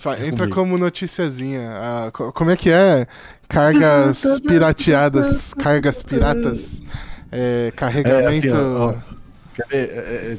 Entra 0.00 0.46
comigo. 0.46 0.54
como 0.54 0.78
noticiazinha. 0.78 1.72
Ah, 1.72 2.10
como 2.12 2.52
é 2.52 2.56
que 2.56 2.70
é? 2.70 3.04
Cargas 3.48 4.22
pirateadas, 4.46 5.52
cargas 5.54 6.04
piratas, 6.04 6.80
é, 7.32 7.72
carregamento. 7.74 8.46
É, 8.46 8.50
assim, 8.50 8.56
ó, 8.56 8.90
ó. 8.90 8.94
É, 9.72 10.36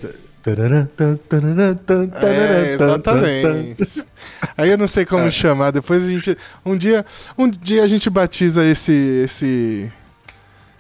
exatamente. 2.76 4.06
Aí 4.56 4.70
eu 4.70 4.78
não 4.78 4.88
sei 4.88 5.06
como 5.06 5.26
é. 5.26 5.32
chamar. 5.32 5.72
Depois 5.72 6.06
a 6.06 6.10
gente. 6.10 6.38
Um 6.66 6.78
dia, 6.78 7.06
um 7.38 7.50
dia 7.50 7.84
a 7.84 7.88
gente 7.88 8.10
batiza 8.10 8.64
esse, 8.64 8.94
esse, 9.26 9.92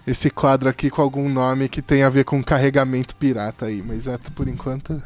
esse 0.08 0.30
quadro 0.30 0.70
aqui 0.70 0.90
com 0.90 1.02
algum 1.02 1.28
nome 1.28 1.68
que 1.68 1.82
tem 1.82 2.04
a 2.04 2.10
ver 2.10 2.24
com 2.24 2.42
carregamento 2.42 3.14
pirata 3.18 3.66
aí. 3.66 3.84
Mas 3.86 4.08
é, 4.08 4.18
por 4.34 4.48
enquanto 4.48 5.04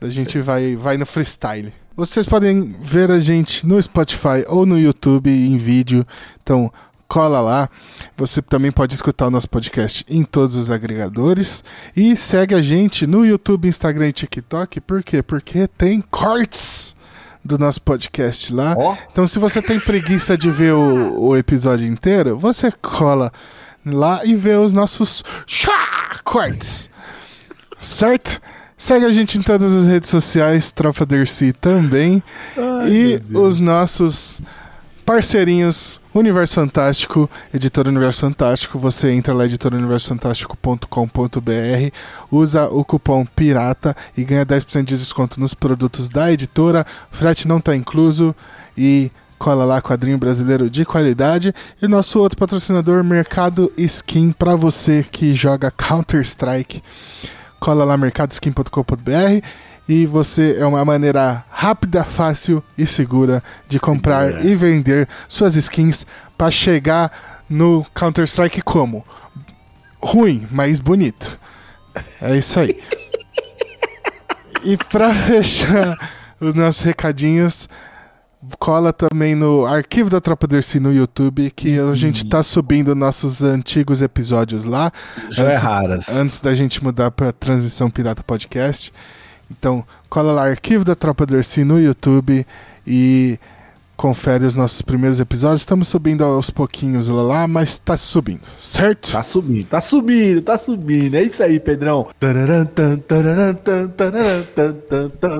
a 0.00 0.08
gente 0.08 0.40
vai, 0.40 0.76
vai 0.76 0.96
no 0.96 1.06
freestyle. 1.06 1.72
Vocês 1.96 2.26
podem 2.26 2.74
ver 2.80 3.10
a 3.10 3.20
gente 3.20 3.66
no 3.66 3.80
Spotify 3.80 4.44
ou 4.48 4.66
no 4.66 4.78
YouTube 4.78 5.30
em 5.30 5.56
vídeo. 5.56 6.04
Então, 6.42 6.72
cola 7.06 7.40
lá. 7.40 7.70
Você 8.16 8.42
também 8.42 8.72
pode 8.72 8.94
escutar 8.94 9.28
o 9.28 9.30
nosso 9.30 9.48
podcast 9.48 10.04
em 10.08 10.24
todos 10.24 10.56
os 10.56 10.70
agregadores. 10.70 11.62
E 11.96 12.16
segue 12.16 12.54
a 12.54 12.62
gente 12.62 13.06
no 13.06 13.24
YouTube, 13.24 13.68
Instagram 13.68 14.08
e 14.08 14.12
TikTok. 14.12 14.80
Por 14.80 15.04
quê? 15.04 15.22
Porque 15.22 15.68
tem 15.68 16.00
cortes 16.00 16.96
do 17.44 17.58
nosso 17.58 17.80
podcast 17.80 18.52
lá. 18.52 18.74
Oh. 18.76 18.96
Então, 19.12 19.26
se 19.26 19.38
você 19.38 19.62
tem 19.62 19.78
preguiça 19.78 20.36
de 20.36 20.50
ver 20.50 20.72
o, 20.72 21.28
o 21.28 21.36
episódio 21.36 21.86
inteiro, 21.86 22.36
você 22.36 22.72
cola 22.72 23.32
lá 23.86 24.24
e 24.24 24.34
vê 24.34 24.56
os 24.56 24.72
nossos 24.72 25.22
cortes. 26.24 26.90
Certo? 27.80 28.40
Segue 28.76 29.06
a 29.06 29.12
gente 29.12 29.38
em 29.38 29.42
todas 29.42 29.72
as 29.72 29.86
redes 29.86 30.10
sociais, 30.10 30.70
Tropa 30.70 31.06
Dercy 31.06 31.52
também. 31.52 32.22
Ai, 32.56 32.90
e 32.90 33.22
os 33.32 33.60
nossos 33.60 34.42
parceirinhos 35.04 36.00
Universo 36.14 36.54
Fantástico, 36.54 37.28
Editora 37.52 37.88
Universo 37.88 38.20
Fantástico. 38.20 38.78
Você 38.78 39.10
entra 39.10 39.34
lá, 39.34 39.44
editorauniversofantástico.com.br, 39.44 41.90
usa 42.30 42.68
o 42.68 42.84
cupom 42.84 43.26
PIRATA 43.26 43.96
e 44.16 44.22
ganha 44.22 44.46
10% 44.46 44.84
de 44.84 44.96
desconto 44.96 45.40
nos 45.40 45.54
produtos 45.54 46.08
da 46.08 46.32
editora. 46.32 46.86
Frete 47.10 47.48
não 47.48 47.58
está 47.58 47.74
incluso 47.74 48.32
e 48.76 49.10
cola 49.38 49.64
lá 49.64 49.80
quadrinho 49.82 50.18
brasileiro 50.18 50.70
de 50.70 50.84
qualidade. 50.84 51.52
E 51.82 51.88
nosso 51.88 52.20
outro 52.20 52.38
patrocinador, 52.38 53.02
Mercado 53.02 53.72
Skin, 53.76 54.30
para 54.32 54.54
você 54.54 55.04
que 55.10 55.34
joga 55.34 55.70
Counter-Strike 55.70 56.82
cola 57.60 57.84
lá 57.84 57.96
mercadoskin.com.br 57.96 59.44
e 59.88 60.06
você 60.06 60.56
é 60.58 60.66
uma 60.66 60.84
maneira 60.84 61.44
rápida, 61.50 62.04
fácil 62.04 62.62
e 62.76 62.86
segura 62.86 63.42
de 63.68 63.78
comprar 63.78 64.26
Segura. 64.28 64.46
e 64.46 64.56
vender 64.56 65.08
suas 65.28 65.56
skins 65.56 66.06
para 66.38 66.50
chegar 66.50 67.44
no 67.48 67.84
Counter 67.94 68.24
Strike 68.24 68.62
como 68.62 69.04
ruim, 70.02 70.46
mas 70.50 70.80
bonito. 70.80 71.38
É 72.20 72.36
isso 72.36 72.60
aí. 72.60 72.82
e 74.64 74.76
para 74.76 75.14
fechar 75.14 75.96
os 76.40 76.54
nossos 76.54 76.82
recadinhos, 76.82 77.68
cola 78.58 78.92
também 78.92 79.34
no 79.34 79.66
arquivo 79.66 80.10
da 80.10 80.20
Tropa 80.20 80.46
Dercy 80.46 80.80
no 80.80 80.92
YouTube, 80.92 81.50
que 81.50 81.78
a 81.78 81.94
gente 81.94 82.24
tá 82.26 82.42
subindo 82.42 82.94
nossos 82.94 83.42
antigos 83.42 84.02
episódios 84.02 84.64
lá. 84.64 84.92
Já 85.30 85.52
é 85.52 85.56
raras. 85.56 86.08
Antes 86.08 86.40
da 86.40 86.54
gente 86.54 86.82
mudar 86.82 87.10
pra 87.10 87.32
transmissão 87.32 87.90
Pirata 87.90 88.22
Podcast. 88.22 88.92
Então, 89.50 89.84
cola 90.08 90.32
lá, 90.32 90.48
arquivo 90.48 90.84
da 90.84 90.94
Tropa 90.94 91.26
Dercy 91.26 91.64
no 91.64 91.80
YouTube 91.80 92.46
e 92.86 93.38
confere 93.96 94.44
os 94.44 94.54
nossos 94.54 94.82
primeiros 94.82 95.20
episódios. 95.20 95.62
Estamos 95.62 95.88
subindo 95.88 96.24
aos 96.24 96.50
pouquinhos 96.50 97.08
lá, 97.08 97.46
mas 97.46 97.78
tá 97.78 97.96
subindo, 97.96 98.42
certo? 98.60 99.12
Tá 99.12 99.22
subindo, 99.22 99.66
tá 99.66 99.80
subindo, 99.80 100.42
tá 100.42 100.58
subindo. 100.58 101.14
É 101.14 101.22
isso 101.22 101.42
aí, 101.42 101.60
Pedrão. 101.60 102.08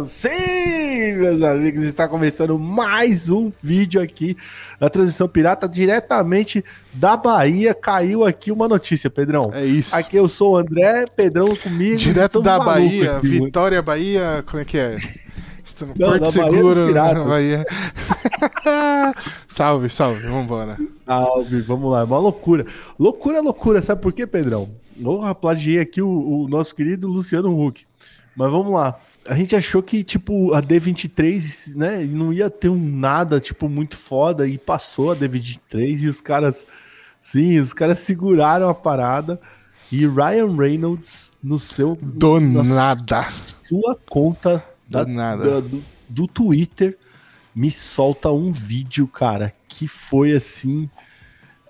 Sim, 0.07 1.13
meus 1.17 1.43
amigos, 1.43 1.85
está 1.85 2.09
começando 2.09 2.59
mais 2.59 3.29
um 3.31 3.53
vídeo 3.63 4.01
aqui 4.01 4.37
na 4.81 4.89
Transição 4.89 5.29
Pirata, 5.29 5.69
diretamente 5.69 6.65
da 6.93 7.17
Bahia. 7.17 7.75
Caiu 7.75 8.25
aqui 8.25 8.51
uma 8.53 8.69
notícia, 8.69 9.11
Pedrão. 9.11 9.51
É 9.53 9.65
isso. 9.65 9.95
Aqui 9.95 10.17
eu 10.17 10.29
sou 10.29 10.53
o 10.53 10.57
André, 10.57 11.07
Pedrão 11.17 11.55
comigo. 11.57 11.97
Direto 11.97 12.41
da 12.41 12.59
Bahia, 12.59 13.17
aqui, 13.17 13.29
Vitória, 13.29 13.83
Bahia, 13.83 14.45
como 14.47 14.63
é 14.63 14.65
que 14.65 14.79
é? 14.79 14.97
Não, 15.99 16.19
Porto 16.19 16.33
Seguro, 16.33 16.93
Bahia. 16.93 17.25
Bahia. 17.25 17.67
salve, 19.49 19.89
salve, 19.89 20.23
vambora. 20.23 20.79
Salve, 21.05 21.61
vamos 21.63 21.91
lá, 21.91 22.01
é 22.01 22.05
uma 22.05 22.19
loucura. 22.19 22.67
Loucura, 22.99 23.41
loucura, 23.41 23.81
sabe 23.81 24.03
por 24.03 24.13
quê, 24.13 24.27
Pedrão? 24.27 24.71
Eu 24.99 25.35
plagiei 25.35 25.81
aqui 25.81 26.03
o, 26.03 26.09
o 26.09 26.49
nosso 26.49 26.75
querido 26.75 27.09
Luciano 27.09 27.59
Huck. 27.59 27.85
Mas 28.37 28.51
vamos 28.51 28.73
lá. 28.73 28.99
A 29.27 29.35
gente 29.35 29.57
achou 29.57 29.83
que, 29.83 30.05
tipo, 30.05 30.53
a 30.53 30.61
D23, 30.61 31.75
né, 31.77 32.05
não 32.05 32.33
ia 32.33 32.51
ter 32.51 32.69
um 32.69 32.79
nada, 32.79 33.41
tipo, 33.41 33.69
muito 33.69 33.97
foda, 33.97 34.47
e 34.47 34.59
passou 34.59 35.13
a 35.13 35.17
D23 35.17 36.03
e 36.03 36.09
os 36.09 36.21
caras, 36.21 36.67
sim, 37.21 37.59
os 37.59 37.73
caras 37.73 38.01
seguraram 38.01 38.69
a 38.69 38.75
parada. 38.75 39.41
E 39.91 40.07
Ryan 40.07 40.57
Reynolds, 40.57 41.33
no 41.43 41.59
seu. 41.59 41.97
Do 42.01 42.41
nada. 42.41 43.29
Sua 43.65 43.97
conta 44.09 44.63
da, 44.89 45.05
nada. 45.05 45.61
do, 45.61 45.83
do 46.09 46.27
Twitter 46.27 46.99
me 47.55 47.71
solta 47.71 48.31
um 48.33 48.51
vídeo, 48.51 49.07
cara, 49.07 49.55
que 49.69 49.87
foi 49.87 50.33
assim. 50.33 50.91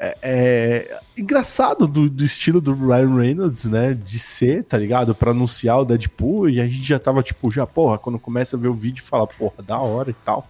É, 0.00 0.19
é, 0.22 1.00
engraçado 1.16 1.86
do, 1.86 2.10
do, 2.10 2.25
estilo 2.25 2.60
do 2.60 2.75
Ryan 2.75 3.14
Reynolds, 3.14 3.64
né? 3.66 3.94
De 3.94 4.19
ser, 4.19 4.64
tá 4.64 4.78
ligado? 4.78 5.14
Pra 5.14 5.30
anunciar 5.30 5.80
o 5.80 5.84
Deadpool. 5.84 6.48
E 6.48 6.60
a 6.60 6.66
gente 6.66 6.82
já 6.82 6.98
tava, 6.98 7.22
tipo, 7.22 7.50
já, 7.50 7.66
porra, 7.66 7.98
quando 7.98 8.19
começa 8.19 8.56
a 8.56 8.58
ver 8.60 8.69
o 8.69 8.75
vídeo, 8.75 9.04
fala, 9.04 9.26
porra, 9.26 9.62
da 9.62 9.78
hora 9.78 10.10
e 10.10 10.16
tal. 10.25 10.48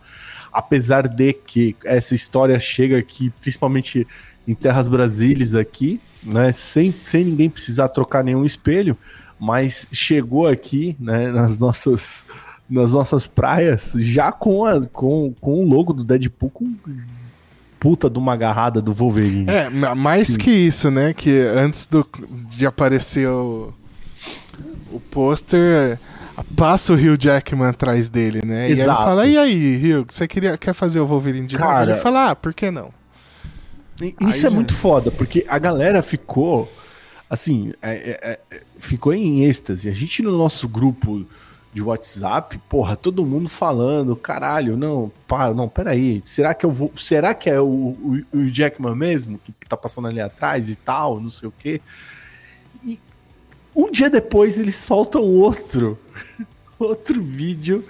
Apesar 0.52 1.08
de 1.08 1.32
que 1.32 1.76
essa 1.84 2.14
história 2.14 2.58
chega 2.60 2.96
aqui, 2.96 3.30
principalmente 3.40 4.06
em 4.46 4.54
Terras 4.54 4.86
Brasílias 4.86 5.54
aqui, 5.54 6.00
né? 6.22 6.52
Sem, 6.52 6.94
sem 7.02 7.24
ninguém 7.24 7.50
precisar 7.50 7.88
trocar 7.88 8.22
nenhum 8.22 8.44
espelho, 8.44 8.96
mas 9.38 9.86
chegou 9.92 10.46
aqui, 10.46 10.96
né? 10.98 11.30
Nas 11.30 11.58
nossas 11.58 12.24
nas 12.68 12.92
nossas 12.92 13.26
praias, 13.26 13.92
já 13.96 14.32
com, 14.32 14.64
a, 14.64 14.86
com, 14.86 15.34
com 15.40 15.64
o 15.64 15.68
logo 15.68 15.92
do 15.92 16.02
Deadpool 16.02 16.50
com 16.50 16.74
puta 17.78 18.08
de 18.08 18.18
uma 18.18 18.32
agarrada 18.32 18.80
do 18.80 18.94
Wolverine. 18.94 19.46
É, 19.46 19.68
mais 19.94 20.28
Sim. 20.28 20.38
que 20.38 20.50
isso, 20.50 20.90
né? 20.90 21.12
Que 21.12 21.40
antes 21.40 21.84
do, 21.84 22.08
de 22.48 22.64
aparecer 22.64 23.28
o, 23.28 23.74
o 24.90 24.98
pôster, 24.98 25.98
passa 26.56 26.94
o 26.94 26.96
Hugh 26.96 27.18
Jackman 27.18 27.68
atrás 27.68 28.08
dele, 28.08 28.40
né? 28.42 28.70
Exato. 28.70 28.78
E 28.78 28.82
ele 28.82 29.04
fala, 29.04 29.26
e 29.26 29.36
aí, 29.36 29.92
Hugh, 29.94 30.06
você 30.08 30.26
queria, 30.26 30.56
quer 30.56 30.72
fazer 30.72 31.00
o 31.00 31.06
Wolverine 31.06 31.46
de 31.46 31.56
Cara, 31.56 31.80
novo? 31.80 31.90
Ele 31.92 32.00
fala, 32.00 32.30
ah, 32.30 32.34
por 32.34 32.54
que 32.54 32.70
não? 32.70 32.88
Isso 34.00 34.16
aí 34.20 34.30
é 34.30 34.32
já... 34.32 34.50
muito 34.50 34.72
foda, 34.74 35.10
porque 35.10 35.44
a 35.46 35.58
galera 35.58 36.02
ficou, 36.02 36.72
assim, 37.28 37.74
é, 37.82 37.92
é, 37.92 38.40
é, 38.50 38.60
ficou 38.78 39.12
em 39.12 39.44
êxtase. 39.44 39.90
A 39.90 39.92
gente 39.92 40.22
no 40.22 40.36
nosso 40.36 40.66
grupo 40.66 41.26
de 41.74 41.82
WhatsApp, 41.82 42.56
porra, 42.68 42.96
todo 42.96 43.26
mundo 43.26 43.48
falando, 43.48 44.14
caralho, 44.14 44.76
não, 44.76 45.10
para, 45.26 45.52
não, 45.52 45.68
peraí, 45.68 46.22
será 46.24 46.54
que 46.54 46.64
eu 46.64 46.70
vou, 46.70 46.92
será 46.96 47.34
que 47.34 47.50
é 47.50 47.60
o, 47.60 47.66
o, 47.66 48.22
o 48.32 48.48
Jackman 48.48 48.94
mesmo 48.94 49.38
que, 49.38 49.52
que 49.52 49.68
tá 49.68 49.76
passando 49.76 50.06
ali 50.06 50.20
atrás 50.20 50.70
e 50.70 50.76
tal, 50.76 51.20
não 51.20 51.28
sei 51.28 51.48
o 51.48 51.52
quê? 51.58 51.80
E 52.84 53.00
um 53.74 53.90
dia 53.90 54.08
depois 54.08 54.56
eles 54.56 54.76
soltam 54.76 55.22
outro, 55.22 55.98
outro 56.78 57.20
vídeo, 57.20 57.84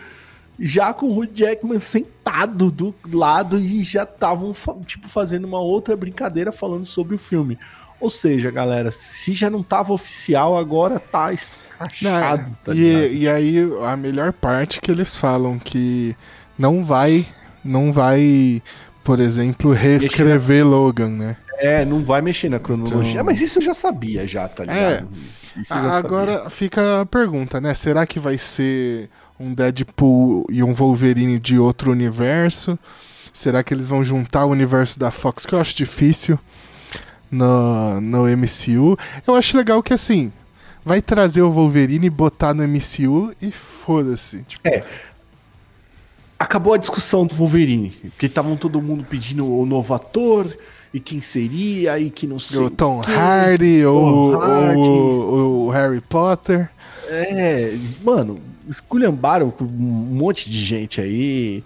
já 0.58 0.94
com 0.94 1.18
o 1.18 1.26
Jackman 1.26 1.78
sentado 1.78 2.70
do 2.70 2.94
lado 3.12 3.60
e 3.60 3.84
já 3.84 4.04
estavam, 4.04 4.54
tipo, 4.86 5.08
fazendo 5.08 5.44
uma 5.44 5.60
outra 5.60 5.94
brincadeira 5.94 6.50
falando 6.50 6.86
sobre 6.86 7.14
o 7.14 7.18
filme. 7.18 7.58
Ou 8.00 8.10
seja, 8.10 8.50
galera, 8.50 8.90
se 8.90 9.32
já 9.32 9.48
não 9.48 9.62
tava 9.62 9.92
oficial, 9.92 10.58
agora 10.58 10.98
tá 10.98 11.32
escrachado. 11.32 12.56
Tá 12.64 12.74
e, 12.74 13.22
e 13.22 13.28
aí 13.28 13.58
a 13.86 13.96
melhor 13.96 14.32
parte 14.32 14.80
que 14.80 14.90
eles 14.90 15.16
falam 15.16 15.58
que 15.58 16.14
não 16.58 16.84
vai, 16.84 17.26
não 17.64 17.92
vai, 17.92 18.62
por 19.02 19.20
exemplo, 19.20 19.72
reescrever 19.72 20.66
Logan, 20.66 21.10
né? 21.10 21.36
É, 21.58 21.84
não 21.84 22.04
vai 22.04 22.20
mexer 22.20 22.50
na 22.50 22.58
cronologia. 22.58 23.12
Então... 23.12 23.24
mas 23.24 23.40
isso 23.40 23.58
eu 23.58 23.62
já 23.62 23.74
sabia 23.74 24.26
já, 24.26 24.48
tá 24.48 24.64
ligado? 24.64 25.08
É. 25.08 25.62
Agora 25.70 26.34
sabia. 26.34 26.50
fica 26.50 27.00
a 27.00 27.06
pergunta, 27.06 27.60
né? 27.60 27.74
Será 27.74 28.04
que 28.06 28.18
vai 28.18 28.36
ser 28.36 29.08
um 29.38 29.54
Deadpool 29.54 30.46
e 30.50 30.62
um 30.62 30.74
Wolverine 30.74 31.38
de 31.38 31.58
outro 31.58 31.92
universo? 31.92 32.78
Será 33.32 33.62
que 33.62 33.72
eles 33.72 33.88
vão 33.88 34.04
juntar 34.04 34.44
o 34.44 34.50
universo 34.50 34.98
da 34.98 35.10
Fox? 35.10 35.46
Que 35.46 35.54
eu 35.54 35.60
acho 35.60 35.74
difícil 35.74 36.38
no, 37.34 38.00
no 38.00 38.24
MCU. 38.24 38.96
Eu 39.26 39.34
acho 39.34 39.56
legal 39.56 39.82
que 39.82 39.92
assim, 39.92 40.32
vai 40.84 41.02
trazer 41.02 41.42
o 41.42 41.50
Wolverine, 41.50 42.08
botar 42.08 42.54
no 42.54 42.66
MCU 42.66 43.34
e 43.42 43.50
foda-se. 43.50 44.42
Tipo... 44.42 44.68
É. 44.68 44.84
acabou 46.38 46.74
a 46.74 46.78
discussão 46.78 47.26
do 47.26 47.34
Wolverine, 47.34 47.90
porque 48.10 48.26
estavam 48.26 48.56
todo 48.56 48.80
mundo 48.80 49.04
pedindo 49.04 49.46
o 49.46 49.66
novo 49.66 49.94
ator 49.94 50.56
e 50.92 51.00
quem 51.00 51.20
seria 51.20 51.98
e 51.98 52.10
que 52.10 52.26
não 52.26 52.38
sei. 52.38 52.60
O 52.60 52.70
Tom 52.70 53.00
Hardy, 53.00 53.84
ou, 53.84 55.66
o 55.66 55.70
Harry 55.70 56.00
Potter. 56.00 56.70
É, 57.08 57.76
mano, 58.02 58.40
esculhambaram 58.68 59.50
com 59.50 59.64
um 59.64 59.68
monte 59.68 60.48
de 60.48 60.64
gente 60.64 61.00
aí. 61.00 61.64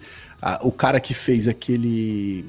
o 0.61 0.71
cara 0.71 0.99
que 0.99 1.13
fez 1.13 1.47
aquele 1.47 2.45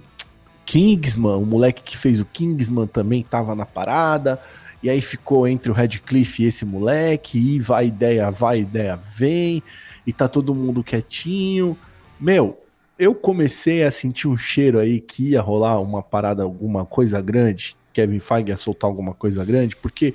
Kingsman, 0.65 1.37
o 1.37 1.47
moleque 1.47 1.83
que 1.83 1.97
fez 1.97 2.21
o 2.21 2.25
Kingsman 2.25 2.87
também 2.87 3.23
tava 3.23 3.55
na 3.55 3.67
parada. 3.67 4.41
E 4.83 4.89
aí 4.89 5.01
ficou 5.01 5.47
entre 5.47 5.71
o 5.71 5.75
Redcliffe 5.75 6.43
e 6.43 6.47
esse 6.47 6.65
moleque, 6.65 7.39
e 7.39 7.59
vai 7.59 7.89
ideia, 7.89 8.31
vai 8.31 8.61
ideia, 8.61 8.99
vem, 9.15 9.63
e 10.07 10.13
tá 10.13 10.27
todo 10.27 10.55
mundo 10.55 10.83
quietinho. 10.83 11.77
Meu, 12.19 12.59
eu 12.99 13.15
comecei 13.15 13.85
a 13.85 13.91
sentir 13.91 14.27
um 14.27 14.39
cheiro 14.39 14.79
aí 14.79 15.01
que 15.01 15.31
ia 15.31 15.41
rolar 15.43 15.81
uma 15.81 16.03
parada, 16.03 16.43
alguma 16.43 16.87
coisa 16.87 17.21
grande. 17.21 17.77
Kevin 17.93 18.21
Feige 18.21 18.51
ia 18.51 18.57
soltar 18.57 18.89
alguma 18.89 19.13
coisa 19.13 19.45
grande, 19.45 19.77
porque 19.77 20.15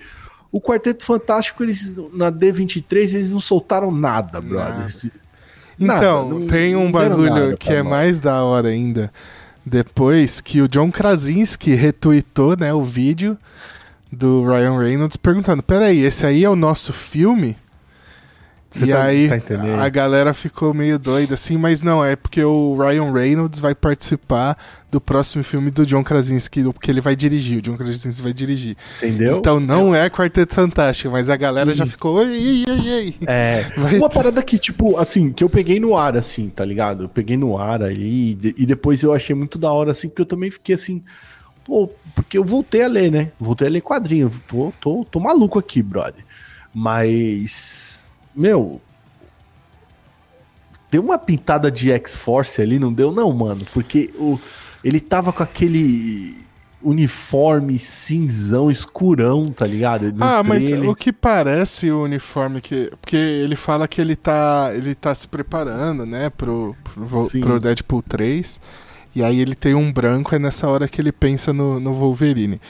o 0.51 0.61
Quarteto 0.61 1.03
Fantástico, 1.03 1.61
eles 1.63 1.95
na 2.13 2.31
D23, 2.31 3.13
eles 3.13 3.31
não 3.31 3.39
soltaram 3.39 3.91
nada, 3.91 4.39
brother. 4.39 4.87
Nada. 5.77 5.99
Então, 5.99 6.39
nada, 6.39 6.51
tem 6.51 6.75
um 6.75 6.91
bagulho 6.91 7.57
que 7.57 7.73
é 7.73 7.83
nós. 7.83 7.91
mais 7.91 8.19
da 8.19 8.43
hora 8.43 8.69
ainda. 8.69 9.11
Depois 9.65 10.41
que 10.41 10.61
o 10.61 10.67
John 10.67 10.91
Krasinski 10.91 11.73
retweetou 11.73 12.55
né, 12.55 12.71
o 12.73 12.83
vídeo 12.83 13.37
do 14.11 14.45
Ryan 14.45 14.77
Reynolds 14.77 15.17
perguntando: 15.17 15.63
peraí, 15.63 15.99
esse 15.99 16.25
aí 16.25 16.43
é 16.43 16.49
o 16.49 16.55
nosso 16.55 16.93
filme? 16.93 17.57
Você 18.75 18.85
e 18.85 18.89
tá, 18.89 19.03
aí 19.03 19.29
tá 19.39 19.81
a 19.81 19.87
galera 19.87 20.33
ficou 20.33 20.73
meio 20.73 20.99
doida 20.99 21.35
assim, 21.35 21.57
mas 21.57 21.81
não, 21.81 22.03
é 22.03 22.17
porque 22.17 22.43
o 22.43 22.75
Ryan 22.77 23.13
Reynolds 23.13 23.57
vai 23.57 23.73
participar 23.73 24.57
do 24.91 24.99
próximo 24.99 25.45
filme 25.45 25.71
do 25.71 25.85
John 25.85 26.03
Krasinski, 26.03 26.61
porque 26.63 26.91
ele 26.91 26.99
vai 26.99 27.15
dirigir, 27.15 27.59
o 27.59 27.61
John 27.61 27.77
Krasinski 27.77 28.21
vai 28.21 28.33
dirigir. 28.33 28.75
Entendeu? 28.97 29.37
Então 29.37 29.61
não 29.61 29.95
é 29.95 30.09
Quarteto 30.09 30.53
Fantástico, 30.53 31.09
mas 31.09 31.29
a 31.29 31.37
galera 31.37 31.71
Sim. 31.71 31.77
já 31.77 31.87
ficou, 31.87 32.21
ei, 32.21 32.65
ei, 32.67 32.89
ei. 32.89 33.15
É, 33.25 33.65
vai... 33.77 33.97
uma 33.97 34.09
parada 34.09 34.43
que, 34.43 34.57
tipo, 34.57 34.97
assim, 34.97 35.31
que 35.31 35.43
eu 35.43 35.49
peguei 35.49 35.79
no 35.79 35.95
ar, 35.95 36.17
assim, 36.17 36.49
tá 36.49 36.65
ligado? 36.65 37.05
Eu 37.05 37.09
peguei 37.09 37.37
no 37.37 37.57
ar 37.57 37.81
ali, 37.81 38.37
e 38.57 38.65
depois 38.65 39.03
eu 39.03 39.13
achei 39.13 39.33
muito 39.33 39.57
da 39.57 39.71
hora, 39.71 39.91
assim, 39.91 40.09
porque 40.09 40.21
eu 40.21 40.25
também 40.25 40.51
fiquei 40.51 40.75
assim, 40.75 41.01
pô, 41.63 41.89
porque 42.13 42.37
eu 42.37 42.43
voltei 42.43 42.83
a 42.83 42.87
ler, 42.87 43.09
né? 43.09 43.31
Voltei 43.39 43.69
a 43.69 43.71
ler 43.71 43.81
quadrinho, 43.81 44.29
tô, 44.45 44.73
tô, 44.81 45.05
tô 45.09 45.19
maluco 45.21 45.57
aqui, 45.57 45.81
brother. 45.81 46.25
Mas 46.73 48.04
meu, 48.35 48.81
deu 50.91 51.01
uma 51.01 51.17
pintada 51.17 51.71
de 51.71 51.91
X-Force 51.91 52.61
ali, 52.61 52.79
não 52.79 52.91
deu 52.91 53.11
não, 53.11 53.31
mano? 53.31 53.65
Porque 53.73 54.11
o, 54.15 54.39
ele 54.83 54.99
tava 54.99 55.33
com 55.33 55.43
aquele 55.43 56.37
uniforme 56.81 57.79
cinzão, 57.79 58.69
escurão, 58.69 59.47
tá 59.47 59.65
ligado? 59.65 60.13
No 60.13 60.23
ah, 60.23 60.43
mas 60.43 60.71
o 60.71 60.95
que 60.95 61.11
parece 61.11 61.89
o 61.89 62.03
uniforme 62.03 62.61
que... 62.61 62.91
Porque 63.01 63.15
ele 63.15 63.55
fala 63.55 63.87
que 63.87 63.99
ele 63.99 64.15
tá, 64.15 64.71
ele 64.73 64.93
tá 64.93 65.15
se 65.15 65.27
preparando, 65.27 66.05
né, 66.05 66.29
pro, 66.29 66.75
pro, 66.83 67.27
pro 67.41 67.59
Deadpool 67.59 68.03
3. 68.03 68.59
E 69.15 69.23
aí 69.23 69.39
ele 69.39 69.55
tem 69.55 69.73
um 69.73 69.91
branco, 69.91 70.35
é 70.35 70.39
nessa 70.39 70.67
hora 70.67 70.87
que 70.87 71.01
ele 71.01 71.11
pensa 71.11 71.51
no, 71.51 71.79
no 71.79 71.93
Wolverine. 71.93 72.61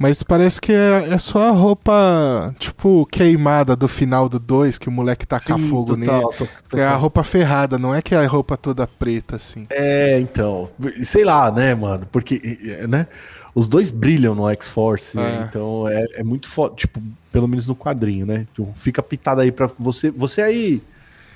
Mas 0.00 0.22
parece 0.22 0.58
que 0.58 0.72
é, 0.72 1.12
é, 1.12 1.18
só 1.18 1.48
a 1.48 1.50
roupa, 1.50 2.54
tipo, 2.58 3.04
queimada 3.04 3.76
do 3.76 3.86
final 3.86 4.30
do 4.30 4.38
2, 4.38 4.78
que 4.78 4.88
o 4.88 4.90
moleque 4.90 5.26
taca 5.26 5.58
Sim, 5.58 5.68
fogo 5.68 5.94
total, 5.94 6.22
nele. 6.22 6.36
Total. 6.38 6.80
É 6.80 6.86
a 6.86 6.96
roupa 6.96 7.22
ferrada, 7.22 7.78
não 7.78 7.94
é 7.94 8.00
que 8.00 8.14
é 8.14 8.24
a 8.24 8.26
roupa 8.26 8.56
toda 8.56 8.86
preta, 8.86 9.36
assim. 9.36 9.66
É, 9.68 10.18
então. 10.18 10.70
Sei 11.02 11.22
lá, 11.22 11.52
né, 11.52 11.74
mano? 11.74 12.08
Porque, 12.10 12.40
né? 12.88 13.08
Os 13.54 13.68
dois 13.68 13.90
brilham 13.90 14.34
no 14.34 14.48
X-Force, 14.48 15.18
é. 15.18 15.22
né? 15.22 15.46
então 15.46 15.86
é, 15.86 16.06
é 16.14 16.24
muito 16.24 16.48
foda. 16.48 16.74
Tipo, 16.76 16.98
pelo 17.30 17.46
menos 17.46 17.66
no 17.66 17.76
quadrinho, 17.76 18.24
né? 18.24 18.46
Então, 18.50 18.72
fica 18.76 19.02
pitado 19.02 19.42
aí 19.42 19.52
pra 19.52 19.68
você. 19.78 20.10
Você 20.10 20.40
aí, 20.40 20.82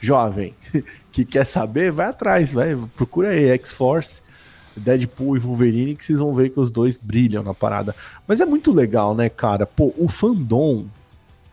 jovem, 0.00 0.54
que 1.12 1.26
quer 1.26 1.44
saber, 1.44 1.92
vai 1.92 2.06
atrás, 2.06 2.50
vai. 2.50 2.74
Procura 2.96 3.28
aí, 3.28 3.50
X-Force. 3.50 4.22
Deadpool 4.76 5.36
e 5.36 5.40
Wolverine, 5.40 5.94
que 5.94 6.04
vocês 6.04 6.18
vão 6.18 6.34
ver 6.34 6.50
que 6.50 6.60
os 6.60 6.70
dois 6.70 6.98
brilham 6.98 7.42
na 7.42 7.54
parada. 7.54 7.94
Mas 8.26 8.40
é 8.40 8.46
muito 8.46 8.72
legal, 8.72 9.14
né, 9.14 9.28
cara? 9.28 9.66
Pô, 9.66 9.92
o 9.96 10.08
fandom 10.08 10.86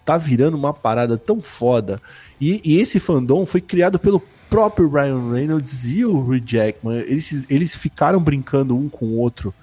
tá 0.05 0.17
virando 0.17 0.57
uma 0.57 0.73
parada 0.73 1.17
tão 1.17 1.39
foda. 1.39 2.01
E, 2.39 2.61
e 2.63 2.79
esse 2.79 2.99
fandom 2.99 3.45
foi 3.45 3.61
criado 3.61 3.99
pelo 3.99 4.21
próprio 4.49 4.89
Ryan 4.89 5.31
Reynolds 5.31 5.91
e 5.91 6.03
o 6.03 6.17
Hugh 6.17 6.41
Jackman. 6.45 6.97
Eles, 6.99 7.45
eles 7.49 7.75
ficaram 7.75 8.19
brincando 8.19 8.75
um 8.75 8.89
com 8.89 9.05
o 9.05 9.17
outro. 9.17 9.53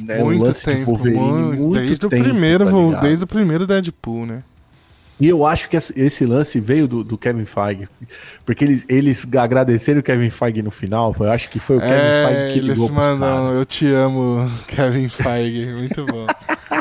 Né, 0.00 0.22
muito 0.22 0.52
tempo, 0.62 0.96
de 0.98 1.10
muito, 1.10 1.62
muito 1.62 1.78
desde 1.78 1.98
tempo, 1.98 2.14
o 2.14 2.20
primeiro, 2.20 2.92
tá 2.92 3.00
desde 3.00 3.24
o 3.24 3.26
primeiro 3.26 3.66
Deadpool, 3.66 4.26
né? 4.26 4.42
E 5.22 5.28
eu 5.28 5.46
acho 5.46 5.68
que 5.68 5.76
esse 5.76 6.26
lance 6.26 6.58
veio 6.58 6.88
do, 6.88 7.04
do, 7.04 7.16
Kevin 7.16 7.44
Feige, 7.44 7.88
porque 8.44 8.64
eles, 8.64 8.84
eles 8.88 9.24
agradeceram 9.36 10.00
o 10.00 10.02
Kevin 10.02 10.30
Feige 10.30 10.62
no 10.62 10.70
final. 10.72 11.14
Eu 11.20 11.30
acho 11.30 11.48
que 11.48 11.60
foi 11.60 11.76
o 11.76 11.80
Kevin 11.80 11.94
é, 11.94 12.26
Feige 12.26 12.54
que 12.54 12.60
ligou 12.66 12.86
eles 12.86 12.90
mandam, 12.90 13.52
eu 13.52 13.64
te 13.64 13.86
amo, 13.92 14.50
Kevin 14.66 15.08
Feige, 15.08 15.72
muito 15.74 16.04
bom. 16.06 16.26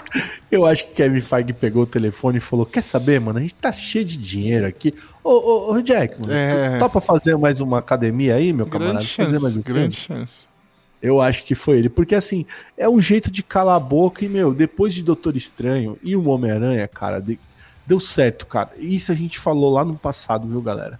eu 0.49 0.65
acho 0.65 0.87
que 0.87 0.95
Kevin 0.95 1.21
Feige 1.21 1.53
pegou 1.53 1.83
o 1.83 1.85
telefone 1.85 2.39
e 2.39 2.41
falou: 2.41 2.65
Quer 2.65 2.81
saber, 2.81 3.21
mano? 3.21 3.37
A 3.37 3.43
gente 3.43 3.53
tá 3.53 3.71
cheio 3.71 4.03
de 4.03 4.17
dinheiro 4.17 4.65
aqui. 4.65 4.91
Ô, 5.23 5.29
ô, 5.29 5.73
ô 5.73 5.81
Jack, 5.83 6.19
mano, 6.19 6.33
é... 6.33 6.79
topa 6.79 6.99
fazer 6.99 7.37
mais 7.37 7.61
uma 7.61 7.77
academia 7.77 8.33
aí, 8.33 8.51
meu 8.51 8.65
grande 8.65 8.85
camarada? 8.85 9.05
Chance, 9.05 9.15
fazer 9.17 9.39
mais 9.39 9.55
um 9.55 9.61
grande 9.61 9.97
filme? 9.99 10.21
chance. 10.21 10.49
Eu 10.99 11.21
acho 11.21 11.43
que 11.43 11.53
foi 11.53 11.77
ele. 11.77 11.89
Porque, 11.89 12.15
assim, 12.15 12.45
é 12.75 12.89
um 12.89 12.99
jeito 12.99 13.31
de 13.31 13.43
calar 13.43 13.75
a 13.75 13.79
boca. 13.79 14.25
E, 14.25 14.29
meu, 14.29 14.51
depois 14.51 14.93
de 14.93 15.03
Doutor 15.03 15.35
Estranho 15.35 15.97
e 16.03 16.15
o 16.15 16.27
Homem-Aranha, 16.27 16.87
cara, 16.87 17.19
de, 17.19 17.39
Deu 17.91 17.99
certo, 17.99 18.47
cara. 18.47 18.69
Isso 18.77 19.11
a 19.11 19.15
gente 19.15 19.37
falou 19.37 19.69
lá 19.73 19.83
no 19.83 19.97
passado, 19.97 20.47
viu, 20.47 20.61
galera? 20.61 20.97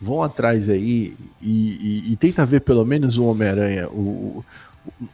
Vão 0.00 0.22
atrás 0.22 0.68
aí 0.68 1.16
e, 1.42 2.04
e, 2.06 2.12
e 2.12 2.16
tenta 2.16 2.46
ver 2.46 2.60
pelo 2.60 2.84
menos 2.84 3.18
o 3.18 3.24
Homem-Aranha, 3.24 3.88
o, 3.88 4.44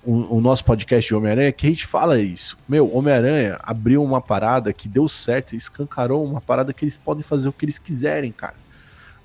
o, 0.05 0.37
o, 0.37 0.41
nosso 0.43 0.63
podcast 0.67 1.09
de 1.09 1.15
Homem-Aranha, 1.15 1.51
que 1.51 1.67
a 1.67 1.71
gente 1.71 1.87
fala 1.87 2.21
isso. 2.21 2.59
Meu, 2.69 2.95
Homem-Aranha 2.95 3.59
abriu 3.63 4.05
uma 4.05 4.21
parada 4.21 4.71
que 4.71 4.87
deu 4.87 5.09
certo, 5.09 5.57
escancarou 5.57 6.23
uma 6.23 6.43
parada 6.43 6.75
que 6.75 6.85
eles 6.85 6.99
podem 6.99 7.23
fazer 7.23 7.49
o 7.49 7.53
que 7.55 7.65
eles 7.65 7.79
quiserem, 7.79 8.31
cara. 8.31 8.57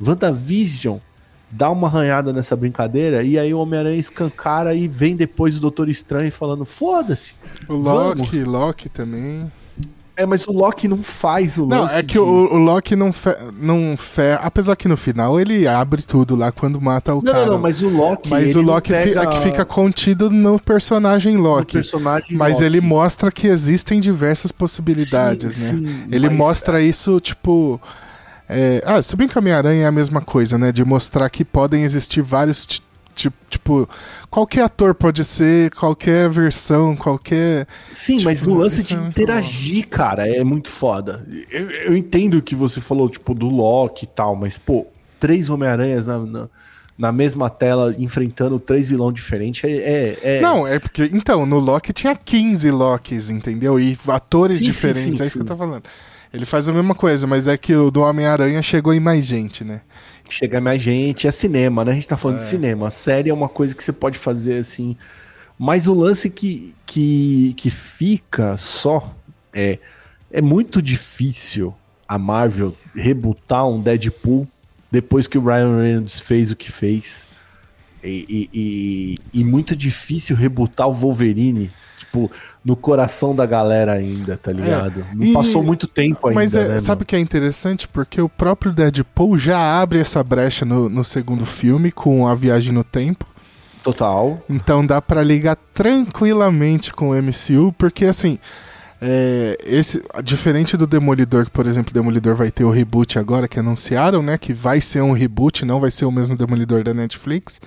WandaVision 0.02 1.00
dá 1.52 1.70
uma 1.70 1.90
arranhada 1.90 2.32
nessa 2.32 2.56
brincadeira 2.56 3.24
e 3.24 3.38
aí 3.38 3.54
o 3.54 3.60
Homem-Aranha 3.60 4.00
escancara 4.00 4.74
e 4.74 4.88
vem 4.88 5.18
depois 5.18 5.58
o 5.58 5.60
Doutor 5.60 5.90
Estranho 5.90 6.32
falando: 6.32 6.64
foda-se. 6.64 7.36
O 7.68 7.74
Loki, 7.74 8.46
Loki 8.46 8.88
também. 8.88 9.52
É, 10.20 10.26
mas 10.26 10.46
o 10.46 10.52
Loki 10.52 10.86
não 10.86 11.02
faz 11.02 11.58
o 11.58 11.66
Não, 11.66 11.88
é 11.88 12.04
que 12.04 12.16
de... 12.16 12.20
o, 12.20 12.26
o, 12.26 12.58
Loki 12.58 12.94
não 12.94 13.14
fe, 13.14 13.30
não 13.58 13.96
fe, 13.96 14.38
apesar 14.42 14.76
que 14.76 14.86
no 14.86 14.98
final 14.98 15.40
ele 15.40 15.66
abre 15.66 16.02
tudo 16.02 16.36
lá 16.36 16.52
quando 16.52 16.82
mata 16.82 17.14
o 17.14 17.22
não, 17.24 17.32
cara. 17.32 17.46
Não, 17.46 17.54
não, 17.54 17.58
mas 17.58 17.82
o 17.82 17.88
Loki 17.88 18.30
Mas 18.30 18.54
o 18.54 18.62
Loki 18.62 18.92
pega... 18.92 19.28
que 19.28 19.40
fica 19.40 19.64
contido 19.64 20.30
no 20.30 20.60
personagem 20.60 21.38
Loki. 21.38 21.78
No 21.78 21.84
personagem 21.84 22.36
mas 22.36 22.56
Loki. 22.56 22.66
ele 22.66 22.82
mostra 22.82 23.32
que 23.32 23.48
existem 23.48 24.02
diversas 24.02 24.52
possibilidades, 24.52 25.56
sim, 25.56 25.76
né? 25.80 25.90
Sim, 25.90 26.08
ele 26.12 26.28
mas... 26.28 26.38
mostra 26.38 26.82
isso 26.82 27.18
tipo 27.22 27.80
é... 28.50 28.84
ah, 28.86 29.02
se 29.02 29.16
bem 29.16 29.26
que 29.26 29.38
a 29.38 29.40
Homem-Aranha 29.40 29.86
é 29.86 29.88
a 29.88 29.92
mesma 29.92 30.20
coisa, 30.20 30.58
né? 30.58 30.74
De 30.74 30.84
mostrar 30.84 31.30
que 31.30 31.46
podem 31.46 31.86
existir 31.86 32.22
vários 32.22 32.66
Tipo, 33.50 33.90
qualquer 34.30 34.64
ator 34.64 34.96
pode 34.96 35.24
ser, 35.24 35.72
qualquer 35.72 36.30
versão, 36.30 36.96
qualquer. 36.96 37.68
Sim, 37.92 38.18
tipo, 38.18 38.30
mas 38.30 38.48
o 38.48 38.54
lance 38.54 38.84
de 38.84 38.96
é 38.96 39.00
interagir, 39.00 39.88
cara, 39.88 40.28
é 40.28 40.44
muito 40.44 40.70
foda. 40.70 41.28
Eu, 41.52 41.70
eu, 41.70 41.98
entendo 41.98 42.42
que 42.42 42.56
você 42.56 42.80
falou, 42.80 43.10
tipo, 43.10 43.34
do 43.34 43.50
Loki 43.50 44.06
e 44.06 44.08
tal, 44.08 44.36
mas, 44.36 44.58
pô, 44.58 44.88
três 45.20 45.50
Homem-Aranhas 45.50 46.06
na, 46.06 46.20
na, 46.20 46.50
na, 46.98 47.12
mesma 47.12 47.50
tela 47.50 47.94
enfrentando 47.98 48.60
três 48.60 48.90
vilões 48.90 49.16
diferentes 49.16 49.64
é, 49.64 49.72
é, 49.72 50.20
é, 50.38 50.42
Não, 50.42 50.66
é 50.66 50.80
porque. 50.80 51.10
Então, 51.12 51.46
no 51.46 51.60
Loki 51.60 51.92
tinha 51.92 52.16
15 52.16 52.72
Locks, 52.72 53.30
entendeu? 53.30 53.80
E 53.80 53.98
atores 54.08 54.58
sim, 54.58 54.66
diferentes, 54.66 55.04
sim, 55.04 55.16
sim, 55.18 55.24
é 55.24 55.26
isso 55.26 55.38
que 55.38 55.44
eu 55.44 55.48
tô 55.48 55.58
falando. 55.58 55.84
Ele 56.32 56.46
faz 56.46 56.70
a 56.70 56.74
mesma 56.74 56.94
coisa, 56.94 57.26
mas 57.26 57.48
é 57.48 57.58
que 57.58 57.76
o 57.76 57.90
do 57.90 58.02
Homem-Aranha 58.02 58.62
chegou 58.62 58.94
em 58.94 59.00
mais 59.00 59.26
gente, 59.26 59.64
né? 59.64 59.82
Chega 60.34 60.62
mais 60.62 60.82
gente, 60.82 61.28
é 61.28 61.32
cinema, 61.32 61.84
né? 61.84 61.92
A 61.92 61.96
gente 61.96 62.08
tá 62.08 62.18
falando 62.18 62.38
é. 62.38 62.40
de 62.40 62.46
cinema. 62.46 62.88
A 62.88 62.92
série 62.92 63.30
é 63.30 63.34
uma 63.34 63.50
coisa 63.50 63.76
que 63.76 63.84
você 63.84 63.92
pode 63.94 64.18
fazer 64.18 64.60
assim. 64.60 64.96
Mas 65.58 65.88
o 65.88 65.94
lance 65.94 66.30
que, 66.30 66.74
que, 66.86 67.54
que 67.58 67.70
fica 67.70 68.56
só 68.58 69.14
é. 69.54 69.80
É 70.32 70.42
muito 70.42 70.82
difícil 70.82 71.74
a 72.08 72.18
Marvel 72.18 72.76
rebutar 72.96 73.68
um 73.68 73.82
Deadpool 73.82 74.48
depois 74.92 75.28
que 75.28 75.38
o 75.38 75.44
Ryan 75.44 75.82
Reynolds 75.82 76.20
fez 76.20 76.52
o 76.52 76.56
que 76.56 76.72
fez. 76.72 77.28
E, 78.04 78.50
e, 78.54 78.60
e, 79.34 79.40
e 79.42 79.44
muito 79.44 79.76
difícil 79.76 80.36
rebutar 80.36 80.88
o 80.88 80.94
Wolverine 80.94 81.70
tipo, 82.10 82.32
no 82.66 82.76
coração 82.76 83.36
da 83.36 83.46
galera 83.46 83.94
ainda, 83.94 84.36
tá 84.36 84.52
ligado? 84.52 85.06
É, 85.12 85.16
Não 85.16 85.34
passou 85.34 85.64
muito 85.64 85.88
tempo 85.88 86.28
ainda. 86.28 86.40
Mas 86.40 86.56
é, 86.56 86.68
né, 86.68 86.80
sabe 86.80 87.04
o 87.04 87.06
que 87.06 87.16
é 87.16 87.20
interessante? 87.20 87.88
Porque 87.88 88.20
o 88.20 88.28
próprio 88.28 88.72
Deadpool 88.72 89.38
já 89.38 89.82
abre 89.82 90.00
essa 90.00 90.24
brecha 90.24 90.66
no, 90.66 90.90
no 90.90 91.04
segundo 91.04 91.46
filme 91.46 91.92
com 91.92 92.28
a 92.28 92.36
viagem 92.36 92.74
no 92.74 92.84
tempo. 92.84 93.26
Total. 93.84 94.42
Então 94.50 94.86
dá 94.86 95.02
para 95.02 95.24
ligar 95.24 95.56
tranquilamente 95.74 96.92
com 96.92 97.12
o 97.12 97.16
MCU, 97.16 97.74
porque 97.78 98.06
assim. 98.06 98.40
É, 99.02 99.58
esse, 99.64 100.02
diferente 100.24 100.76
do 100.76 100.86
Demolidor, 100.86 101.46
que 101.46 101.52
por 101.52 101.66
exemplo, 101.66 101.92
o 101.92 101.94
Demolidor 101.94 102.36
vai 102.36 102.52
ter 102.52 102.64
o 102.64 102.72
reboot 102.72 103.18
agora, 103.18 103.48
que 103.48 103.60
anunciaram, 103.60 104.22
né? 104.22 104.38
Que 104.38 104.52
vai 104.52 104.82
ser 104.82 105.02
um 105.02 105.14
reboot, 105.14 105.66
não 105.66 105.80
vai 105.80 105.92
ser 105.92 106.06
o 106.06 106.12
mesmo 106.12 106.36
Demolidor 106.36 106.84
da 106.84 106.94
Netflix. 106.94 107.62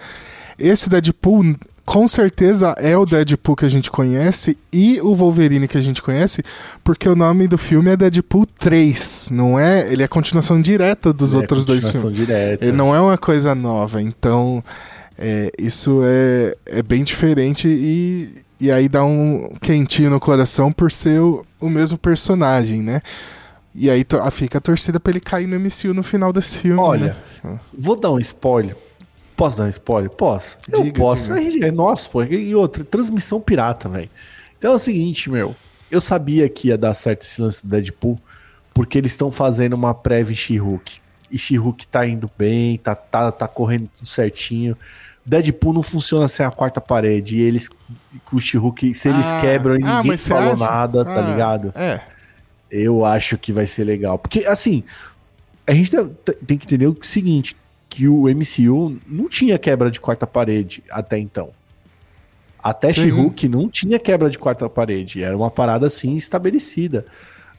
Esse 0.58 0.90
Deadpool, 0.90 1.56
com 1.84 2.06
certeza, 2.06 2.74
é 2.78 2.96
o 2.96 3.06
Deadpool 3.06 3.56
que 3.56 3.64
a 3.64 3.68
gente 3.68 3.90
conhece 3.90 4.56
e 4.70 5.00
o 5.00 5.14
Wolverine 5.14 5.66
que 5.66 5.78
a 5.78 5.80
gente 5.80 6.02
conhece, 6.02 6.42
porque 6.84 7.08
o 7.08 7.16
nome 7.16 7.48
do 7.48 7.56
filme 7.56 7.90
é 7.90 7.96
Deadpool 7.96 8.46
3, 8.46 9.30
não 9.32 9.58
é? 9.58 9.90
Ele 9.90 10.02
é 10.02 10.08
continuação 10.08 10.60
direta 10.60 11.12
dos 11.12 11.30
Ele 11.30 11.38
é 11.38 11.40
outros 11.40 11.64
é 11.64 11.66
dois 11.66 11.88
filmes. 11.88 12.16
Direta. 12.16 12.64
Ele 12.64 12.72
não 12.72 12.94
é 12.94 13.00
uma 13.00 13.16
coisa 13.16 13.54
nova, 13.54 14.02
então 14.02 14.62
é, 15.18 15.50
isso 15.58 16.02
é, 16.04 16.54
é 16.66 16.82
bem 16.82 17.02
diferente 17.02 17.66
e, 17.66 18.42
e 18.62 18.70
aí 18.70 18.88
dá 18.88 19.04
um 19.04 19.56
quentinho 19.60 20.08
no 20.08 20.20
coração 20.20 20.70
por 20.70 20.92
ser 20.92 21.20
o, 21.20 21.44
o 21.58 21.68
mesmo 21.68 21.98
personagem, 21.98 22.80
né? 22.80 23.02
E 23.74 23.90
aí 23.90 24.06
fica 24.30 24.58
a 24.58 24.60
torcida 24.60 25.00
pra 25.00 25.10
ele 25.10 25.18
cair 25.18 25.48
no 25.48 25.58
MCU 25.58 25.92
no 25.92 26.04
final 26.04 26.32
desse 26.32 26.58
filme. 26.58 26.80
Olha, 26.80 27.16
né? 27.42 27.58
vou 27.76 27.98
dar 27.98 28.12
um 28.12 28.20
spoiler. 28.20 28.76
Posso 29.34 29.58
dar 29.58 29.64
um 29.64 29.68
spoiler? 29.68 30.08
Posso. 30.10 30.58
Eu 30.70 30.84
diga, 30.84 31.00
posso. 31.00 31.34
Diga. 31.34 31.66
É 31.66 31.72
nosso, 31.72 32.08
pô. 32.08 32.22
E 32.22 32.54
outra, 32.54 32.84
transmissão 32.84 33.40
pirata, 33.40 33.88
velho. 33.88 34.08
Então 34.56 34.70
é 34.70 34.74
o 34.76 34.78
seguinte, 34.78 35.28
meu. 35.28 35.56
Eu 35.90 36.00
sabia 36.00 36.48
que 36.48 36.68
ia 36.68 36.78
dar 36.78 36.94
certo 36.94 37.22
esse 37.22 37.42
lance 37.42 37.66
do 37.66 37.68
Deadpool, 37.68 38.16
porque 38.72 38.96
eles 38.96 39.10
estão 39.10 39.32
fazendo 39.32 39.72
uma 39.72 39.92
prévia 39.92 40.34
em 40.34 40.36
She-Hulk. 40.36 41.00
E 41.32 41.36
She-Hulk 41.36 41.88
tá 41.88 42.06
indo 42.06 42.30
bem, 42.38 42.78
tá, 42.78 42.94
tá, 42.94 43.32
tá 43.32 43.48
correndo 43.48 43.88
tudo 43.88 44.06
certinho. 44.06 44.76
Deadpool 45.24 45.72
não 45.72 45.82
funciona 45.82 46.26
sem 46.28 46.44
a 46.44 46.50
quarta 46.50 46.80
parede. 46.80 47.36
E 47.36 47.40
eles, 47.40 47.68
com 48.24 48.36
o 48.36 48.40
She-Hulk, 48.40 48.94
se 48.94 49.08
eles 49.08 49.30
ah, 49.30 49.40
quebram 49.40 49.78
e 49.78 49.84
ah, 49.84 50.02
ninguém 50.02 50.16
falou 50.16 50.56
nada, 50.56 51.04
tá 51.04 51.24
ah, 51.24 51.30
ligado? 51.30 51.72
É. 51.74 52.00
Eu 52.70 53.04
acho 53.04 53.38
que 53.38 53.52
vai 53.52 53.66
ser 53.66 53.84
legal. 53.84 54.18
Porque, 54.18 54.44
assim, 54.46 54.82
a 55.66 55.72
gente 55.72 55.90
tem 56.46 56.58
que 56.58 56.66
entender 56.66 56.86
o 56.86 56.96
seguinte: 57.02 57.56
que 57.88 58.08
o 58.08 58.24
MCU 58.24 58.98
não 59.06 59.28
tinha 59.28 59.58
quebra 59.58 59.90
de 59.90 60.00
quarta 60.00 60.26
parede 60.26 60.82
até 60.90 61.18
então. 61.18 61.50
Até 62.62 62.92
She-Hulk 62.92 63.48
não 63.48 63.68
tinha 63.68 63.98
quebra 63.98 64.30
de 64.30 64.38
quarta 64.38 64.68
parede. 64.68 65.22
Era 65.22 65.36
uma 65.36 65.50
parada 65.50 65.88
assim 65.88 66.16
estabelecida. 66.16 67.04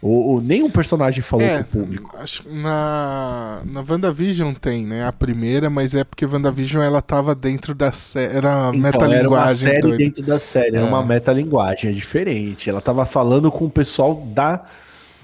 O, 0.06 0.36
o, 0.36 0.42
nenhum 0.42 0.70
personagem 0.70 1.22
falou 1.22 1.48
é, 1.48 1.64
com 1.64 1.80
o 1.80 1.82
público. 1.82 2.18
Acho 2.18 2.44
na, 2.50 3.62
na 3.64 3.82
WandaVision 3.90 4.54
tem, 4.54 4.86
né? 4.86 5.08
A 5.08 5.14
primeira, 5.14 5.70
mas 5.70 5.96
é 5.96 6.04
porque 6.04 6.26
WandaVision 6.26 6.84
ela 6.84 7.02
tava 7.02 7.34
dentro 7.34 7.74
da 7.74 7.90
série. 7.94 8.36
Era 8.36 8.68
então, 8.68 8.82
metalinguagem. 8.82 9.18
Era 9.18 9.30
uma 9.30 9.56
série 9.56 9.82
doida. 9.82 9.98
dentro 9.98 10.24
da 10.24 10.40
série, 10.40 10.76
é. 10.76 10.80
era 10.80 10.86
uma 10.86 11.02
é. 11.02 11.06
metalinguagem, 11.06 11.90
é 11.90 11.94
diferente. 11.94 12.70
Ela 12.70 12.82
tava 12.82 13.06
falando 13.06 13.50
com 13.50 13.64
o 13.64 13.70
pessoal 13.70 14.16
da, 14.16 14.66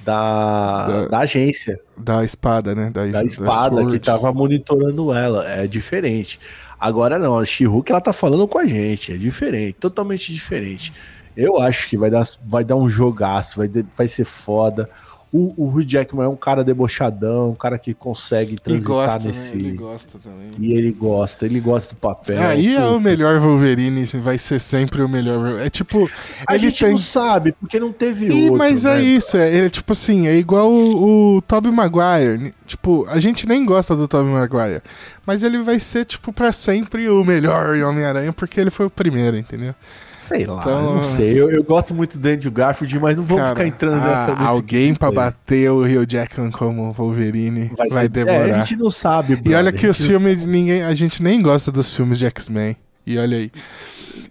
da, 0.01 0.87
da, 0.87 1.07
da 1.07 1.19
agência. 1.19 1.77
Da 1.97 2.23
espada, 2.23 2.73
né? 2.73 2.89
Da, 2.89 3.05
da 3.05 3.21
espada, 3.25 3.83
da 3.83 3.91
que 3.91 3.99
tava 3.99 4.31
monitorando 4.31 5.13
ela. 5.13 5.45
É 5.45 5.67
diferente. 5.67 6.39
Agora 6.79 7.19
não, 7.19 7.37
a 7.37 7.43
she 7.43 7.65
ela 7.65 7.99
tá 7.99 8.13
falando 8.13 8.47
com 8.47 8.57
a 8.57 8.65
gente. 8.65 9.11
É 9.11 9.17
diferente, 9.17 9.73
totalmente 9.73 10.33
diferente. 10.33 10.93
Eu 11.39 11.61
acho 11.61 11.87
que 11.87 11.97
vai 11.97 12.09
dar, 12.09 12.27
vai 12.45 12.63
dar 12.63 12.75
um 12.75 12.89
jogaço, 12.89 13.59
vai, 13.59 13.69
vai 13.97 14.07
ser 14.07 14.25
foda. 14.25 14.89
O, 15.31 15.53
o 15.55 15.69
Hugh 15.69 15.83
Jackman 15.87 16.25
é 16.25 16.27
um 16.27 16.35
cara 16.35 16.63
debochadão, 16.63 17.51
um 17.51 17.55
cara 17.55 17.77
que 17.77 17.93
consegue 17.93 18.57
transitar 18.57 18.95
gosta, 18.95 19.27
nesse. 19.27 19.55
Né? 19.55 19.67
Ele 19.67 19.77
gosta 19.77 20.17
também. 20.17 20.47
E 20.57 20.73
ele 20.73 20.91
gosta, 20.91 21.45
ele 21.45 21.59
gosta 21.59 21.93
do 21.93 21.99
papel. 21.99 22.41
Aí 22.41 22.75
é, 22.75 22.83
o 22.83 22.99
melhor 22.99 23.39
Wolverine, 23.39 24.05
vai 24.05 24.39
ser 24.39 24.59
sempre 24.59 25.03
o 25.03 25.07
melhor. 25.07 25.59
É 25.59 25.69
tipo. 25.69 26.09
A 26.47 26.57
gente 26.57 26.83
tem... 26.83 26.91
não 26.91 26.97
sabe, 26.97 27.51
porque 27.51 27.79
não 27.79 27.93
teve 27.93 28.25
e, 28.25 28.43
outro. 28.45 28.57
Mas 28.57 28.85
é 28.85 28.95
né? 28.95 28.99
é 28.99 29.03
isso, 29.03 29.37
é, 29.37 29.65
é, 29.65 29.69
tipo 29.69 29.91
assim, 29.91 30.27
é 30.27 30.35
igual 30.35 30.71
o, 30.71 31.37
o 31.37 31.41
Tobey 31.43 31.71
Maguire. 31.71 32.53
Tipo, 32.69 33.07
a 33.09 33.19
gente 33.19 33.47
nem 33.47 33.65
gosta 33.65 33.95
do 33.95 34.07
Tobey 34.07 34.31
Maguire. 34.31 34.83
Mas 35.25 35.41
ele 35.41 35.57
vai 35.57 35.79
ser, 35.79 36.05
tipo, 36.05 36.31
para 36.31 36.51
sempre 36.51 37.09
o 37.09 37.25
melhor 37.25 37.75
Homem-Aranha, 37.77 38.31
porque 38.31 38.59
ele 38.59 38.69
foi 38.69 38.85
o 38.85 38.91
primeiro, 38.91 39.35
entendeu? 39.35 39.73
Sei 40.19 40.45
lá, 40.45 40.61
então, 40.61 40.95
não 40.95 41.01
sei. 41.01 41.31
Eu, 41.31 41.49
eu, 41.49 41.63
gosto 41.63 41.95
muito 41.95 42.19
do 42.19 42.27
Andrew 42.27 42.51
Garfield, 42.51 42.99
mas 42.99 43.17
não 43.17 43.23
vamos 43.23 43.41
cara, 43.41 43.55
ficar 43.55 43.67
entrando 43.67 44.03
nessa. 44.03 44.33
Alguém 44.33 44.93
para 44.93 45.11
bater 45.11 45.71
o 45.71 45.81
Rio 45.83 46.05
Jackman 46.05 46.51
como 46.51 46.93
Wolverine 46.93 47.71
vai, 47.75 47.89
vai 47.89 48.07
demorar. 48.07 48.49
É, 48.49 48.51
a 48.51 48.57
gente 48.59 48.75
não 48.75 48.91
sabe. 48.91 49.35
Brother. 49.35 49.51
E 49.51 49.55
olha 49.55 49.71
que 49.71 49.87
os 49.87 50.05
filmes, 50.05 50.45
ninguém, 50.45 50.83
a 50.83 50.93
gente 50.93 51.23
nem 51.23 51.41
gosta 51.41 51.71
dos 51.71 51.95
filmes 51.95 52.19
de 52.19 52.27
X-Men. 52.27 52.75
E 53.03 53.17
olha 53.17 53.37
aí. 53.37 53.51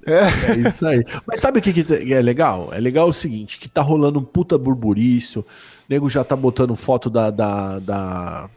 É. 0.09 0.53
é. 0.53 0.57
isso 0.57 0.87
aí. 0.87 1.05
Mas 1.27 1.41
sabe 1.41 1.59
o 1.59 1.63
que, 1.63 1.73
que, 1.73 2.13
é 2.13 2.21
legal? 2.21 2.71
É 2.73 2.81
legal 2.81 3.09
o 3.09 3.13
seguinte, 3.13 3.59
que 3.59 3.69
tá 3.69 3.83
rolando 3.83 4.19
um 4.19 4.25
puta 4.25 4.57
burburiço. 4.57 5.41
O 5.41 5.45
nego 5.89 6.09
já 6.09 6.25
tá 6.25 6.35
botando 6.35 6.75
foto 6.75 7.09
da, 7.09 7.31
da, 7.31 7.79
da 7.79 8.51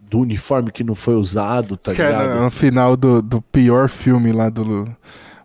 do 0.00 0.18
uniforme 0.18 0.72
que 0.72 0.82
não 0.82 0.94
foi 0.94 1.14
usado, 1.14 1.76
tá 1.76 1.94
que 1.94 2.02
ligado? 2.02 2.30
É 2.30 2.40
no 2.40 2.50
final 2.50 2.96
do, 2.96 3.22
do 3.22 3.40
pior 3.40 3.88
filme 3.88 4.32
lá 4.32 4.50
do 4.50 4.84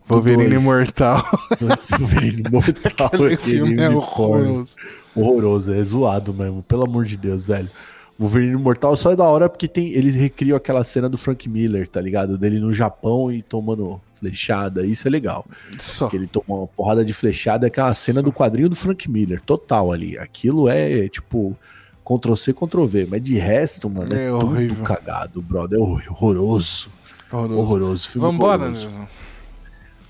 Wolverine 0.07 0.55
Imortal. 0.55 1.23
Wolverine 1.99 2.43
Imortal. 2.47 3.07
aquele 3.07 3.37
filme 3.37 3.79
é 3.79 3.89
horroroso. 3.89 4.75
Horroroso, 5.15 5.73
é 5.73 5.83
zoado 5.83 6.33
mesmo, 6.33 6.63
pelo 6.63 6.83
amor 6.85 7.05
de 7.05 7.15
Deus, 7.15 7.43
velho. 7.43 7.69
Wolverine 8.17 8.53
Imortal 8.53 8.95
só 8.95 9.11
é 9.11 9.15
da 9.15 9.25
hora 9.25 9.49
porque 9.49 9.67
tem, 9.67 9.89
eles 9.89 10.15
recriam 10.15 10.55
aquela 10.55 10.83
cena 10.83 11.09
do 11.09 11.17
Frank 11.17 11.49
Miller, 11.49 11.87
tá 11.87 11.99
ligado? 11.99 12.37
Dele 12.37 12.59
no 12.59 12.71
Japão 12.71 13.29
e 13.31 13.41
tomando 13.41 13.99
flechada, 14.13 14.85
isso 14.85 15.07
é 15.07 15.11
legal. 15.11 15.45
Só. 15.77 16.07
Que 16.07 16.15
ele 16.15 16.27
toma 16.27 16.45
uma 16.47 16.67
porrada 16.67 17.03
de 17.03 17.11
flechada, 17.11 17.65
é 17.65 17.67
aquela 17.67 17.93
só. 17.93 18.05
cena 18.05 18.21
do 18.21 18.31
quadrinho 18.31 18.69
do 18.69 18.75
Frank 18.75 19.09
Miller, 19.09 19.41
total 19.41 19.91
ali. 19.91 20.17
Aquilo 20.17 20.69
é, 20.69 21.09
tipo, 21.09 21.57
Ctrl 22.05 22.35
C, 22.35 22.53
Ctrl 22.53 22.85
V, 22.85 23.07
mas 23.09 23.21
de 23.21 23.35
resto, 23.35 23.89
mano, 23.89 24.15
é, 24.15 24.27
é 24.27 24.29
tudo 24.29 24.83
cagado, 24.83 25.41
brother, 25.41 25.77
é 25.77 25.81
horroroso. 25.81 26.89
Horroroso. 27.31 27.59
horroroso. 27.59 28.09
Filme 28.09 28.27
Vambora, 28.27 28.61
horroroso. 28.63 28.85
Mesmo. 28.85 29.07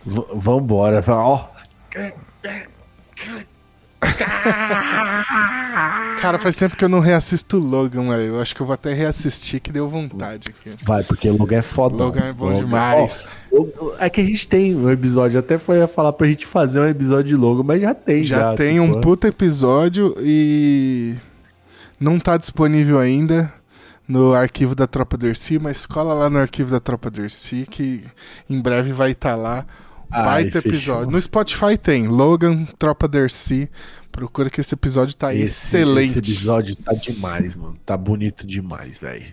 V 0.06 0.26
vambora. 0.36 1.04
Ó. 1.08 1.50
Cara, 6.22 6.38
faz 6.38 6.56
tempo 6.56 6.76
que 6.76 6.84
eu 6.84 6.90
não 6.90 7.00
reassisto 7.00 7.58
Logan, 7.58 8.10
velho. 8.10 8.36
Eu 8.36 8.42
acho 8.42 8.56
que 8.56 8.62
eu 8.62 8.66
vou 8.66 8.74
até 8.74 8.94
reassistir, 8.94 9.60
que 9.60 9.72
deu 9.72 9.88
vontade 9.88 10.50
aqui. 10.50 10.76
Vai, 10.84 11.04
porque 11.04 11.30
Logan 11.30 11.58
é 11.58 11.62
foda. 11.62 12.04
Logan 12.04 12.26
é 12.26 12.34
bom 12.34 12.46
Logan. 12.46 12.60
demais. 12.60 13.26
é 14.00 14.10
que 14.10 14.22
a 14.22 14.24
gente 14.24 14.48
tem 14.48 14.76
um 14.76 14.90
episódio, 14.90 15.40
até 15.40 15.58
foi 15.58 15.86
falar 15.88 16.14
pra 16.14 16.28
gente 16.28 16.46
fazer 16.46 16.80
um 16.80 16.88
episódio 16.88 17.26
de 17.26 17.36
Logan, 17.36 17.64
mas 17.64 17.82
já 17.82 17.94
tem. 17.94 18.24
Já, 18.24 18.40
já 18.40 18.56
tem 18.56 18.80
um 18.80 19.02
puta 19.02 19.28
episódio 19.28 20.16
e 20.20 21.16
não 22.00 22.20
tá 22.20 22.38
disponível 22.38 23.00
ainda 23.00 23.52
no 24.08 24.34
arquivo 24.34 24.76
da 24.76 24.88
Tropa 24.88 25.18
Dercy, 25.18 25.60
mas 25.60 25.86
cola 25.86 26.14
lá 26.14 26.30
no 26.30 26.40
arquivo 26.40 26.72
da 26.72 26.80
Tropa 26.80 27.10
Dercy 27.10 27.66
que 27.70 28.04
em 28.50 28.62
breve 28.62 28.94
vai 28.94 29.12
estar 29.12 29.32
tá 29.32 29.36
lá. 29.36 29.66
Vai 30.24 30.46
ter 30.46 30.60
episódio. 30.60 31.12
No 31.12 31.20
Spotify 31.20 31.78
tem 31.78 32.08
Logan, 32.08 32.66
Tropa 32.78 33.08
Dercy. 33.08 33.70
Procura 34.12 34.50
que 34.50 34.62
esse 34.62 34.74
episódio 34.74 35.14
tá 35.14 35.34
esse, 35.34 35.44
excelente. 35.44 36.12
Esse 36.12 36.20
episódio 36.20 36.76
tá 36.78 36.94
demais, 36.94 37.56
mano. 37.56 37.78
Tá 37.86 37.98
bonito 37.98 38.48
demais, 38.48 38.98
velho. 38.98 39.26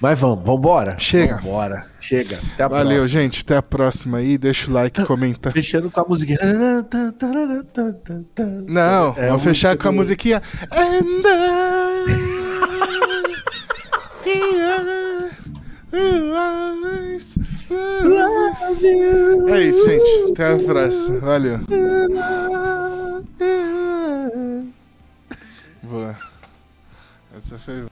Mas 0.00 0.18
vamos, 0.18 0.44
vambora? 0.44 0.98
Chega. 0.98 1.36
Vambora. 1.36 1.86
Chega. 2.00 2.40
Até 2.54 2.62
a 2.62 2.68
Valeu, 2.68 2.98
próxima. 3.00 3.20
gente. 3.20 3.42
Até 3.42 3.56
a 3.56 3.62
próxima 3.62 4.18
aí. 4.18 4.38
Deixa 4.38 4.70
o 4.70 4.72
like, 4.74 4.98
ah, 5.00 5.04
comenta. 5.04 5.50
Fechando 5.50 5.90
com 5.90 6.00
a 6.00 6.04
musiquinha. 6.04 6.38
Não, 8.66 9.14
é, 9.16 9.26
vamos 9.28 9.42
fechar 9.42 9.76
com 9.76 9.88
a 9.88 9.92
musiquinha. 9.92 10.40
And 10.70 11.22
É 19.48 19.60
isso, 19.62 19.84
gente. 19.88 20.30
Até 20.32 20.52
a 20.52 20.58
próxima. 20.58 21.18
Valeu. 21.20 21.60
Boa. 25.82 26.16
Essa 27.36 27.58
foi 27.58 27.82